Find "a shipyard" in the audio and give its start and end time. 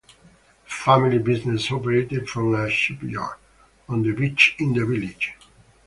2.55-3.37